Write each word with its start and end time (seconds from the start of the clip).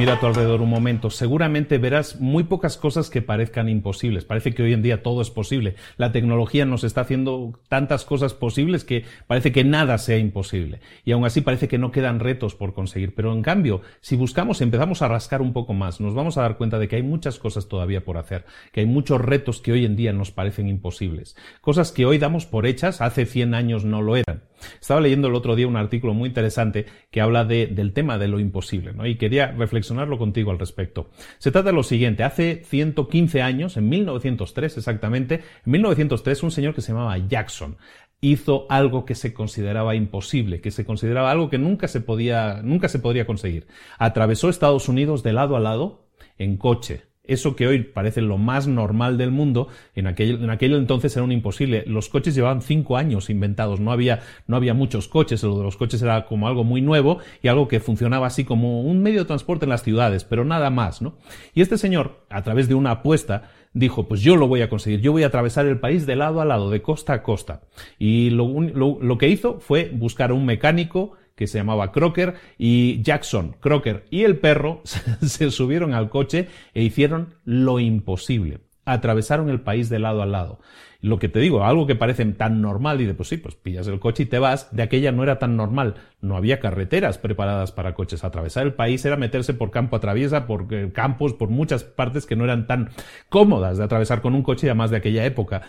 Mira 0.00 0.14
a 0.14 0.18
tu 0.18 0.24
alrededor 0.24 0.62
un 0.62 0.70
momento, 0.70 1.10
seguramente 1.10 1.76
verás 1.76 2.18
muy 2.22 2.44
pocas 2.44 2.78
cosas 2.78 3.10
que 3.10 3.20
parezcan 3.20 3.68
imposibles. 3.68 4.24
Parece 4.24 4.54
que 4.54 4.62
hoy 4.62 4.72
en 4.72 4.80
día 4.80 5.02
todo 5.02 5.20
es 5.20 5.28
posible. 5.28 5.74
La 5.98 6.10
tecnología 6.10 6.64
nos 6.64 6.84
está 6.84 7.02
haciendo 7.02 7.60
tantas 7.68 8.06
cosas 8.06 8.32
posibles 8.32 8.84
que 8.84 9.04
parece 9.26 9.52
que 9.52 9.62
nada 9.62 9.98
sea 9.98 10.16
imposible. 10.16 10.80
Y 11.04 11.12
aún 11.12 11.26
así 11.26 11.42
parece 11.42 11.68
que 11.68 11.76
no 11.76 11.90
quedan 11.90 12.18
retos 12.18 12.54
por 12.54 12.72
conseguir. 12.72 13.14
Pero 13.14 13.34
en 13.34 13.42
cambio, 13.42 13.82
si 14.00 14.16
buscamos, 14.16 14.62
empezamos 14.62 15.02
a 15.02 15.08
rascar 15.08 15.42
un 15.42 15.52
poco 15.52 15.74
más, 15.74 16.00
nos 16.00 16.14
vamos 16.14 16.38
a 16.38 16.42
dar 16.42 16.56
cuenta 16.56 16.78
de 16.78 16.88
que 16.88 16.96
hay 16.96 17.02
muchas 17.02 17.38
cosas 17.38 17.68
todavía 17.68 18.02
por 18.02 18.16
hacer, 18.16 18.46
que 18.72 18.80
hay 18.80 18.86
muchos 18.86 19.20
retos 19.20 19.60
que 19.60 19.72
hoy 19.72 19.84
en 19.84 19.96
día 19.96 20.14
nos 20.14 20.30
parecen 20.30 20.66
imposibles. 20.66 21.36
Cosas 21.60 21.92
que 21.92 22.06
hoy 22.06 22.16
damos 22.16 22.46
por 22.46 22.64
hechas, 22.64 23.02
hace 23.02 23.26
100 23.26 23.52
años 23.52 23.84
no 23.84 24.00
lo 24.00 24.16
eran. 24.16 24.44
Estaba 24.80 25.00
leyendo 25.00 25.28
el 25.28 25.34
otro 25.34 25.56
día 25.56 25.66
un 25.66 25.76
artículo 25.76 26.14
muy 26.14 26.28
interesante 26.28 26.86
que 27.10 27.20
habla 27.20 27.44
del 27.44 27.92
tema 27.92 28.18
de 28.18 28.28
lo 28.28 28.40
imposible, 28.40 28.92
¿no? 28.92 29.06
Y 29.06 29.16
quería 29.16 29.52
reflexionarlo 29.52 30.18
contigo 30.18 30.50
al 30.50 30.58
respecto. 30.58 31.10
Se 31.38 31.50
trata 31.50 31.70
de 31.70 31.74
lo 31.74 31.82
siguiente, 31.82 32.22
hace 32.22 32.62
115 32.64 33.42
años, 33.42 33.76
en 33.76 33.88
1903 33.88 34.76
exactamente, 34.78 35.42
en 35.64 35.72
1903 35.72 36.42
un 36.42 36.50
señor 36.50 36.74
que 36.74 36.80
se 36.80 36.92
llamaba 36.92 37.18
Jackson 37.18 37.76
hizo 38.20 38.66
algo 38.68 39.04
que 39.04 39.14
se 39.14 39.32
consideraba 39.32 39.94
imposible, 39.94 40.60
que 40.60 40.70
se 40.70 40.84
consideraba 40.84 41.30
algo 41.30 41.48
que 41.48 41.58
nunca 41.58 41.88
se 41.88 42.00
podía, 42.00 42.60
nunca 42.62 42.88
se 42.88 42.98
podría 42.98 43.26
conseguir. 43.26 43.66
Atravesó 43.98 44.48
Estados 44.48 44.88
Unidos 44.88 45.22
de 45.22 45.32
lado 45.32 45.56
a 45.56 45.60
lado 45.60 46.06
en 46.36 46.56
coche, 46.56 47.09
eso 47.24 47.54
que 47.54 47.66
hoy 47.66 47.82
parece 47.82 48.22
lo 48.22 48.38
más 48.38 48.66
normal 48.66 49.18
del 49.18 49.30
mundo, 49.30 49.68
en 49.94 50.06
aquel, 50.06 50.42
en 50.42 50.50
aquel 50.50 50.74
entonces 50.74 51.14
era 51.14 51.24
un 51.24 51.32
imposible. 51.32 51.84
Los 51.86 52.08
coches 52.08 52.34
llevaban 52.34 52.62
cinco 52.62 52.96
años 52.96 53.30
inventados, 53.30 53.80
no 53.80 53.92
había, 53.92 54.20
no 54.46 54.56
había 54.56 54.74
muchos 54.74 55.08
coches, 55.08 55.42
lo 55.42 55.58
de 55.58 55.64
los 55.64 55.76
coches 55.76 56.02
era 56.02 56.26
como 56.26 56.48
algo 56.48 56.64
muy 56.64 56.80
nuevo 56.80 57.18
y 57.42 57.48
algo 57.48 57.68
que 57.68 57.80
funcionaba 57.80 58.26
así 58.26 58.44
como 58.44 58.82
un 58.82 59.02
medio 59.02 59.20
de 59.20 59.26
transporte 59.26 59.64
en 59.66 59.70
las 59.70 59.82
ciudades, 59.82 60.24
pero 60.24 60.44
nada 60.44 60.70
más, 60.70 61.02
¿no? 61.02 61.14
Y 61.54 61.60
este 61.60 61.78
señor, 61.78 62.24
a 62.30 62.42
través 62.42 62.68
de 62.68 62.74
una 62.74 62.90
apuesta, 62.90 63.50
dijo, 63.72 64.08
pues 64.08 64.20
yo 64.22 64.36
lo 64.36 64.48
voy 64.48 64.62
a 64.62 64.68
conseguir, 64.68 65.00
yo 65.00 65.12
voy 65.12 65.22
a 65.22 65.28
atravesar 65.28 65.66
el 65.66 65.78
país 65.78 66.06
de 66.06 66.16
lado 66.16 66.40
a 66.40 66.44
lado, 66.44 66.70
de 66.70 66.82
costa 66.82 67.12
a 67.12 67.22
costa. 67.22 67.62
Y 67.98 68.30
lo, 68.30 68.60
lo, 68.60 68.98
lo 69.00 69.18
que 69.18 69.28
hizo 69.28 69.60
fue 69.60 69.90
buscar 69.92 70.30
a 70.30 70.34
un 70.34 70.46
mecánico, 70.46 71.12
que 71.40 71.46
se 71.46 71.56
llamaba 71.56 71.90
Crocker, 71.90 72.34
y 72.58 73.00
Jackson, 73.00 73.56
Crocker 73.60 74.04
y 74.10 74.24
el 74.24 74.36
perro 74.36 74.82
se 75.22 75.50
subieron 75.50 75.94
al 75.94 76.10
coche 76.10 76.48
e 76.74 76.82
hicieron 76.82 77.32
lo 77.46 77.80
imposible. 77.80 78.58
Atravesaron 78.84 79.48
el 79.48 79.62
país 79.62 79.88
de 79.88 80.00
lado 80.00 80.20
a 80.20 80.26
lado. 80.26 80.60
Lo 81.00 81.18
que 81.18 81.30
te 81.30 81.38
digo, 81.38 81.64
algo 81.64 81.86
que 81.86 81.94
parece 81.94 82.26
tan 82.26 82.60
normal, 82.60 83.00
y 83.00 83.06
de 83.06 83.14
pues 83.14 83.30
sí, 83.30 83.38
pues 83.38 83.54
pillas 83.54 83.86
el 83.86 84.00
coche 84.00 84.24
y 84.24 84.26
te 84.26 84.38
vas, 84.38 84.68
de 84.76 84.82
aquella 84.82 85.12
no 85.12 85.22
era 85.22 85.38
tan 85.38 85.56
normal. 85.56 85.94
No 86.20 86.36
había 86.36 86.60
carreteras 86.60 87.16
preparadas 87.16 87.72
para 87.72 87.94
coches. 87.94 88.22
Atravesar 88.22 88.66
el 88.66 88.74
país 88.74 89.02
era 89.06 89.16
meterse 89.16 89.54
por 89.54 89.70
campo 89.70 89.96
a 89.96 90.00
traviesa, 90.00 90.46
por 90.46 90.66
eh, 90.74 90.90
campos, 90.92 91.32
por 91.32 91.48
muchas 91.48 91.84
partes 91.84 92.26
que 92.26 92.36
no 92.36 92.44
eran 92.44 92.66
tan 92.66 92.90
cómodas 93.30 93.78
de 93.78 93.84
atravesar 93.84 94.20
con 94.20 94.34
un 94.34 94.42
coche, 94.42 94.66
además 94.66 94.90
de 94.90 94.98
aquella 94.98 95.24
época. 95.24 95.62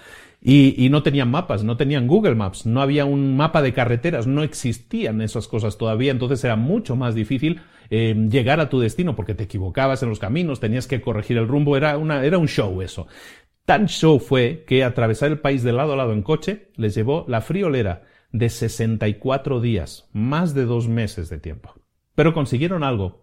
Y, 0.44 0.90
no 0.90 1.04
tenían 1.04 1.30
mapas, 1.30 1.64
no 1.64 1.78
tenían 1.78 2.08
Google 2.08 2.34
Maps, 2.34 2.66
no 2.66 2.82
había 2.82 3.06
un 3.06 3.38
mapa 3.38 3.62
de 3.62 3.74
carreteras, 3.74 4.26
no 4.26 4.42
existían 4.42 5.22
esas 5.22 5.48
cosas 5.48 5.78
todavía, 5.78 6.12
entonces 6.12 6.44
era 6.44 6.56
mucho 6.56 6.96
más 6.96 7.14
difícil 7.14 7.62
eh, 7.92 8.16
llegar 8.28 8.60
a 8.60 8.68
tu 8.68 8.80
destino 8.80 9.16
porque 9.16 9.36
te 9.36 9.44
equivocabas 9.44 10.02
en 10.02 10.10
los 10.10 10.18
caminos, 10.18 10.60
tenías 10.60 10.88
que 10.88 11.00
corregir 11.00 11.38
el 11.38 11.48
rumbo, 11.48 11.78
era, 11.78 11.96
una, 12.00 12.26
era 12.26 12.40
un 12.40 12.48
show 12.48 12.82
eso. 12.82 13.06
Tan 13.66 13.86
show 13.86 14.20
fue 14.20 14.64
que 14.66 14.84
atravesar 14.84 15.30
el 15.30 15.40
país 15.40 15.62
de 15.62 15.74
lado 15.74 15.94
a 15.94 15.96
lado 15.96 16.12
en 16.12 16.24
coche 16.24 16.72
les 16.76 16.96
llevó 16.96 17.24
la 17.28 17.42
friolera 17.42 18.02
de 18.32 18.50
64 18.50 19.62
días, 19.62 20.10
más 20.12 20.56
de 20.56 20.66
dos 20.66 20.88
meses 20.88 21.30
de 21.30 21.38
tiempo. 21.38 21.76
Pero 22.16 22.34
consiguieron 22.34 22.84
algo 22.84 23.21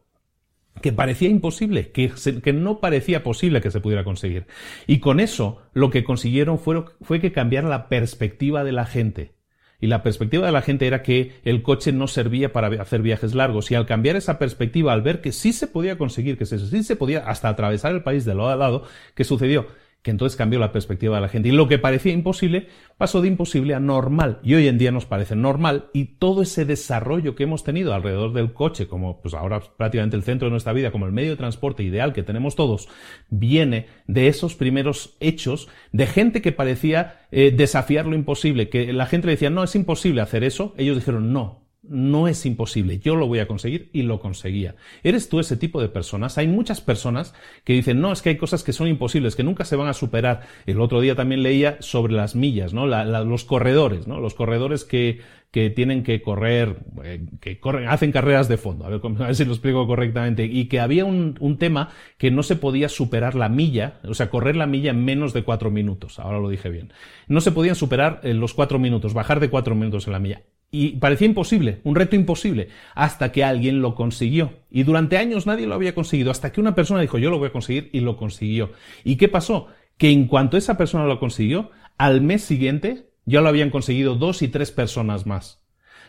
que 0.81 0.93
parecía 0.93 1.29
imposible, 1.29 1.91
que, 1.91 2.13
que, 2.43 2.53
no 2.53 2.81
parecía 2.81 3.23
posible 3.23 3.61
que 3.61 3.71
se 3.71 3.81
pudiera 3.81 4.05
conseguir. 4.05 4.47
Y 4.87 4.99
con 5.01 5.21
eso 5.21 5.63
lo 5.73 5.91
que 5.91 6.05
consiguieron 6.05 6.59
fue, 6.59 6.85
fue 7.03 7.21
que 7.21 7.33
cambiara 7.33 7.69
la 7.69 7.89
perspectiva 7.89 8.65
de 8.65 8.73
la 8.73 8.87
gente. 8.87 9.33
Y 9.81 9.87
la 9.87 10.03
perspectiva 10.03 10.47
de 10.47 10.53
la 10.53 10.63
gente 10.63 10.87
era 10.87 11.03
que 11.03 11.35
el 11.45 11.63
coche 11.63 11.93
no 11.93 12.09
servía 12.09 12.53
para 12.53 12.83
hacer 12.83 13.01
viajes 13.01 13.35
largos. 13.35 13.71
Y 13.71 13.77
al 13.77 13.87
cambiar 13.87 14.17
esa 14.17 14.39
perspectiva, 14.39 14.93
al 14.93 15.03
ver 15.03 15.21
que 15.21 15.31
sí 15.31 15.53
se 15.53 15.69
podía 15.69 15.97
conseguir, 15.97 16.37
que 16.37 16.47
sí 16.47 16.83
se 16.83 16.97
podía 16.97 17.21
hasta 17.21 17.49
atravesar 17.49 17.93
el 17.93 18.03
país 18.03 18.25
de 18.25 18.35
lado 18.35 18.49
a 18.49 18.57
lado, 18.57 18.85
¿qué 19.15 19.23
sucedió? 19.23 19.69
Que 20.09 20.13
entonces 20.13 20.39
cambió 20.39 20.59
la 20.59 20.73
perspectiva 20.73 21.17
de 21.17 21.21
la 21.21 21.29
gente. 21.29 21.51
Y 21.51 21.53
lo 21.53 21.69
que 21.69 21.79
parecía 21.79 22.15
imposible 22.15 22.69
pasó 22.97 23.21
de 23.21 23.29
imposible 23.29 23.75
a 23.75 23.79
normal. 23.79 24.41
Y 24.43 24.55
hoy 24.55 24.67
en 24.67 24.79
día 24.79 24.91
nos 24.91 25.05
parece 25.05 25.37
normal. 25.37 25.91
Y 25.93 26.17
todo 26.17 26.41
ese 26.41 26.65
desarrollo 26.65 27.35
que 27.35 27.43
hemos 27.43 27.63
tenido 27.63 27.93
alrededor 27.93 28.33
del 28.33 28.55
coche, 28.55 28.89
como 28.89 29.21
pues 29.21 29.35
ahora 29.35 29.61
prácticamente 29.61 30.17
el 30.17 30.23
centro 30.23 30.47
de 30.47 30.53
nuestra 30.53 30.73
vida, 30.73 30.93
como 30.93 31.05
el 31.05 31.13
medio 31.13 31.33
de 31.33 31.37
transporte 31.37 31.83
ideal 31.83 32.15
que 32.15 32.23
tenemos 32.23 32.57
todos, 32.57 32.89
viene 33.29 33.89
de 34.07 34.29
esos 34.29 34.55
primeros 34.55 35.15
hechos 35.21 35.69
de 35.93 36.07
gente 36.07 36.41
que 36.41 36.53
parecía 36.53 37.27
eh, 37.31 37.53
desafiar 37.55 38.07
lo 38.07 38.15
imposible, 38.15 38.71
que 38.71 38.95
la 38.95 39.05
gente 39.05 39.27
le 39.27 39.33
decía, 39.33 39.51
no, 39.51 39.63
es 39.63 39.75
imposible 39.75 40.23
hacer 40.23 40.43
eso. 40.43 40.73
Ellos 40.79 40.97
dijeron, 40.97 41.35
no, 41.35 41.58
no 41.89 42.29
es 42.29 42.45
imposible, 42.47 42.99
yo 42.99 43.17
lo 43.17 43.27
voy 43.27 43.39
a 43.39 43.47
conseguir 43.47 43.91
y 43.93 44.03
lo 44.03 44.21
conseguía. 44.21 44.77
¿Eres 45.03 45.29
tú 45.29 45.41
ese 45.41 45.57
tipo 45.57 45.81
de 45.81 45.89
personas? 45.89 46.39
Hay 46.39 46.49
muchas 46.49 46.81
personas 46.81 47.35
que 47.65 47.73
dicen, 47.73 48.01
no, 48.01 48.13
es 48.13 48.23
que 48.23 48.31
hay 48.31 48.37
cosas 48.37 48.63
que 48.63 48.73
son 48.73 48.89
imposibles, 48.89 49.37
que 49.37 49.43
nunca 49.43 49.65
se 49.65 49.77
van 49.77 49.89
a 49.89 49.95
superar. 49.95 50.43
El 50.67 50.81
otro 50.81 51.01
día 51.01 51.15
también 51.15 51.43
leía 51.43 51.77
sobre 51.81 52.13
las 52.13 52.35
millas, 52.35 52.73
¿no? 52.73 52.87
los 52.87 53.45
corredores, 53.45 54.07
¿no? 54.07 54.21
Los 54.21 54.35
corredores 54.35 54.85
que, 54.85 55.21
que 55.51 55.71
tienen 55.71 56.03
que 56.03 56.21
correr, 56.21 56.77
eh, 57.05 57.27
que 57.41 57.59
corren, 57.59 57.89
hacen 57.89 58.13
carreras 58.13 58.49
de 58.49 58.59
fondo, 58.59 58.85
a 58.85 58.91
ver, 58.91 59.01
a 59.05 59.27
ver, 59.27 59.35
si 59.35 59.45
lo 59.45 59.53
explico 59.53 59.87
correctamente, 59.87 60.45
y 60.45 60.67
que 60.67 60.81
había 60.81 61.05
un, 61.05 61.37
un 61.41 61.59
tema 61.59 61.91
que 62.19 62.31
no 62.31 62.43
se 62.43 62.57
podía 62.57 62.89
superar 62.89 63.35
la 63.35 63.49
milla, 63.49 64.01
o 64.05 64.15
sea, 64.15 64.31
correr 64.31 64.57
la 64.57 64.67
milla 64.67 64.91
en 64.91 65.05
menos 65.05 65.33
de 65.33 65.45
cuatro 65.45 65.71
minutos, 65.71 66.19
ahora 66.19 66.39
lo 66.39 66.49
dije 66.49 66.69
bien. 66.69 66.93
No 67.29 67.41
se 67.41 67.53
podían 67.53 67.77
superar 67.77 68.21
eh, 68.23 68.35
los 68.35 68.55
cuatro 68.55 68.79
minutos, 68.79 69.15
bajar 69.15 69.41
de 69.41 69.51
cuatro 69.51 69.75
minutos 69.75 70.07
en 70.07 70.13
la 70.13 70.19
milla. 70.19 70.43
Y 70.71 70.97
parecía 70.97 71.27
imposible, 71.27 71.81
un 71.85 71.95
reto 71.95 72.15
imposible, 72.15 72.69
hasta 72.95 73.33
que 73.33 73.43
alguien 73.43 73.81
lo 73.81 73.95
consiguió. 73.95 74.53
Y 74.71 74.83
durante 74.83 75.17
años 75.17 75.47
nadie 75.47 75.67
lo 75.67 75.75
había 75.75 75.95
conseguido, 75.95 76.31
hasta 76.31 76.53
que 76.53 76.61
una 76.61 76.75
persona 76.75 77.01
dijo, 77.01 77.19
yo 77.19 77.31
lo 77.31 77.39
voy 77.39 77.49
a 77.49 77.53
conseguir, 77.53 77.89
y 77.93 78.01
lo 78.01 78.17
consiguió. 78.17 78.73
¿Y 79.03 79.17
qué 79.17 79.29
pasó? 79.29 79.69
Que 79.97 80.11
en 80.11 80.27
cuanto 80.27 80.57
esa 80.57 80.77
persona 80.77 81.07
lo 81.07 81.21
consiguió, 81.21 81.71
al 81.97 82.21
mes 82.21 82.43
siguiente 82.43 83.09
ya 83.25 83.41
lo 83.41 83.49
habían 83.49 83.71
conseguido 83.71 84.15
dos 84.15 84.43
y 84.43 84.49
tres 84.49 84.71
personas 84.71 85.27
más. 85.27 85.65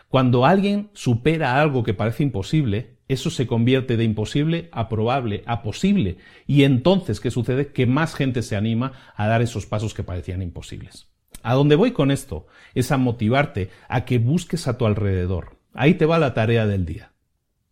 Cuando 0.09 0.45
alguien 0.45 0.89
supera 0.93 1.61
algo 1.61 1.83
que 1.83 1.93
parece 1.93 2.23
imposible, 2.23 2.97
eso 3.07 3.29
se 3.29 3.47
convierte 3.47 3.97
de 3.97 4.03
imposible 4.03 4.69
a 4.71 4.89
probable, 4.89 5.43
a 5.45 5.61
posible. 5.61 6.17
Y 6.47 6.63
entonces, 6.63 7.19
¿qué 7.19 7.31
sucede? 7.31 7.71
Que 7.71 7.85
más 7.85 8.15
gente 8.15 8.41
se 8.41 8.55
anima 8.55 8.93
a 9.15 9.27
dar 9.27 9.41
esos 9.41 9.65
pasos 9.65 9.93
que 9.93 10.03
parecían 10.03 10.41
imposibles. 10.41 11.07
A 11.43 11.53
dónde 11.53 11.75
voy 11.75 11.91
con 11.91 12.11
esto 12.11 12.47
es 12.73 12.91
a 12.91 12.97
motivarte 12.97 13.69
a 13.87 14.05
que 14.05 14.17
busques 14.17 14.67
a 14.67 14.77
tu 14.77 14.85
alrededor. 14.85 15.57
Ahí 15.73 15.93
te 15.93 16.05
va 16.05 16.19
la 16.19 16.33
tarea 16.33 16.67
del 16.67 16.85
día. 16.85 17.13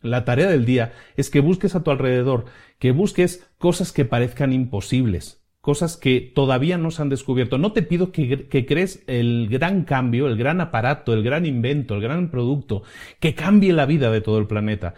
La 0.02 0.26
tarea 0.26 0.48
del 0.48 0.66
día 0.66 0.94
es 1.16 1.30
que 1.30 1.40
busques 1.40 1.76
a 1.76 1.84
tu 1.84 1.92
alrededor, 1.92 2.46
que 2.80 2.92
busques 2.92 3.50
cosas 3.58 3.92
que 3.92 4.06
parezcan 4.06 4.54
imposibles, 4.54 5.44
cosas 5.60 5.98
que 5.98 6.22
todavía 6.22 6.78
no 6.78 6.92
se 6.92 7.02
han 7.02 7.10
descubierto. 7.10 7.58
No 7.58 7.74
te 7.74 7.82
pido 7.82 8.12
que, 8.12 8.48
que, 8.48 8.66
crees 8.66 9.04
el 9.08 9.48
gran 9.50 9.84
cambio, 9.84 10.28
el 10.28 10.38
gran 10.38 10.62
aparato, 10.62 11.14
el 11.14 11.24
gran 11.24 11.46
invento, 11.46 11.96
el 11.96 12.02
gran 12.02 12.30
producto, 12.30 12.84
que 13.20 13.34
cambie 13.34 13.74
la 13.74 13.86
vida 13.86 14.12
de 14.12 14.22
todo 14.22 14.38
el 14.38 14.48
planeta. 14.48 14.94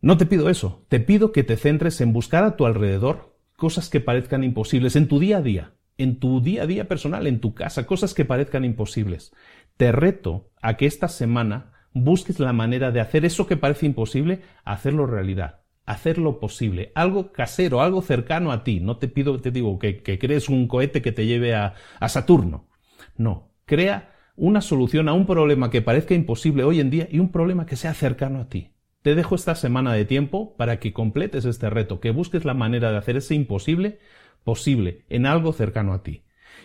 No 0.00 0.16
te 0.16 0.26
pido 0.26 0.48
eso. 0.48 0.84
Te 0.88 1.00
pido 1.00 1.32
que 1.32 1.42
te 1.42 1.56
centres 1.56 2.00
en 2.00 2.12
buscar 2.12 2.44
a 2.44 2.56
tu 2.56 2.64
alrededor 2.64 3.34
cosas 3.56 3.88
que 3.88 4.00
parezcan 4.00 4.44
imposibles 4.44 4.94
en 4.94 5.08
tu 5.08 5.18
día 5.18 5.38
a 5.38 5.42
día 5.42 5.72
en 5.98 6.20
tu 6.20 6.40
día 6.40 6.62
a 6.62 6.66
día 6.66 6.88
personal, 6.88 7.26
en 7.26 7.40
tu 7.40 7.54
casa, 7.54 7.86
cosas 7.86 8.14
que 8.14 8.24
parezcan 8.24 8.64
imposibles. 8.64 9.32
Te 9.76 9.92
reto 9.92 10.50
a 10.62 10.76
que 10.76 10.86
esta 10.86 11.08
semana 11.08 11.72
busques 11.92 12.38
la 12.40 12.52
manera 12.52 12.90
de 12.90 13.00
hacer 13.00 13.24
eso 13.24 13.46
que 13.46 13.56
parece 13.56 13.86
imposible, 13.86 14.42
hacerlo 14.64 15.06
realidad, 15.06 15.60
hacerlo 15.84 16.38
posible, 16.38 16.92
algo 16.94 17.32
casero, 17.32 17.82
algo 17.82 18.00
cercano 18.00 18.52
a 18.52 18.64
ti. 18.64 18.80
No 18.80 18.96
te 18.98 19.08
pido, 19.08 19.40
te 19.40 19.50
digo, 19.50 19.78
que, 19.78 20.02
crees 20.02 20.48
un 20.48 20.68
cohete 20.68 21.02
que 21.02 21.12
te 21.12 21.26
lleve 21.26 21.54
a, 21.54 21.74
a 21.98 22.08
Saturno. 22.08 22.68
No, 23.16 23.52
crea 23.64 24.14
una 24.36 24.60
solución 24.60 25.08
a 25.08 25.14
un 25.14 25.26
problema 25.26 25.70
que 25.70 25.82
parezca 25.82 26.14
imposible 26.14 26.62
hoy 26.62 26.78
en 26.78 26.90
día 26.90 27.08
y 27.10 27.18
un 27.18 27.32
problema 27.32 27.66
que 27.66 27.76
sea 27.76 27.92
cercano 27.92 28.40
a 28.40 28.48
ti. 28.48 28.72
Te 29.02 29.14
dejo 29.14 29.34
esta 29.34 29.54
semana 29.54 29.92
de 29.92 30.04
tiempo 30.04 30.56
para 30.56 30.78
que 30.78 30.92
completes 30.92 31.44
este 31.44 31.70
reto, 31.70 31.98
que 31.98 32.10
busques 32.10 32.44
la 32.44 32.54
manera 32.54 32.92
de 32.92 32.98
hacer 32.98 33.16
ese 33.16 33.34
imposible 33.34 33.98
posible 34.44 35.04
en 35.08 35.26
algo 35.26 35.52
cercano 35.52 35.92
a 35.92 36.02
ti. 36.02 36.22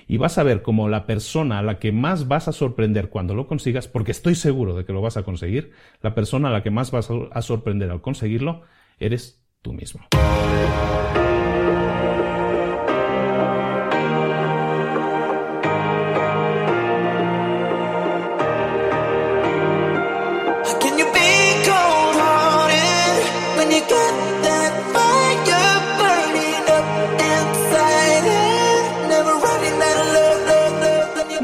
Y 0.07 0.17
vas 0.17 0.37
a 0.37 0.43
ver 0.43 0.61
como 0.61 0.89
la 0.89 1.05
persona 1.05 1.59
a 1.59 1.63
la 1.63 1.79
que 1.79 1.91
más 1.91 2.27
vas 2.27 2.47
a 2.47 2.51
sorprender 2.51 3.09
cuando 3.09 3.35
lo 3.35 3.47
consigas, 3.47 3.87
porque 3.87 4.11
estoy 4.11 4.35
seguro 4.35 4.75
de 4.75 4.85
que 4.85 4.93
lo 4.93 5.01
vas 5.01 5.17
a 5.17 5.23
conseguir, 5.23 5.71
la 6.01 6.13
persona 6.13 6.49
a 6.49 6.51
la 6.51 6.63
que 6.63 6.71
más 6.71 6.91
vas 6.91 7.09
a 7.09 7.41
sorprender 7.41 7.89
al 7.89 8.01
conseguirlo, 8.01 8.63
eres 8.99 9.43
tú 9.61 9.73
mismo. 9.73 10.01